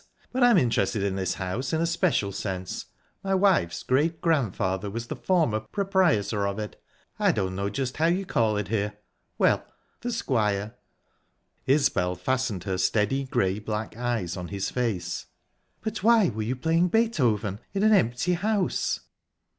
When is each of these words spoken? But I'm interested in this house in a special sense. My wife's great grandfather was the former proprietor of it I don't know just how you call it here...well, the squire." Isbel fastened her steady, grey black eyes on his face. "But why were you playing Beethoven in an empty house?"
But 0.31 0.41
I'm 0.41 0.57
interested 0.57 1.03
in 1.03 1.15
this 1.15 1.35
house 1.35 1.73
in 1.73 1.79
a 1.79 1.85
special 1.85 2.31
sense. 2.31 2.87
My 3.23 3.35
wife's 3.35 3.83
great 3.83 4.19
grandfather 4.19 4.89
was 4.89 5.05
the 5.05 5.15
former 5.15 5.59
proprietor 5.59 6.47
of 6.47 6.57
it 6.57 6.81
I 7.19 7.31
don't 7.31 7.55
know 7.55 7.69
just 7.69 7.97
how 7.97 8.07
you 8.07 8.25
call 8.25 8.57
it 8.57 8.69
here...well, 8.69 9.63
the 9.99 10.11
squire." 10.11 10.73
Isbel 11.67 12.15
fastened 12.15 12.63
her 12.63 12.79
steady, 12.79 13.25
grey 13.25 13.59
black 13.59 13.95
eyes 13.95 14.35
on 14.35 14.47
his 14.47 14.71
face. 14.71 15.27
"But 15.81 16.01
why 16.01 16.29
were 16.29 16.41
you 16.41 16.55
playing 16.55 16.87
Beethoven 16.87 17.59
in 17.71 17.83
an 17.83 17.91
empty 17.93 18.33
house?" 18.33 19.01